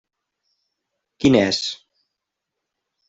[1.25, 1.61] Quin és?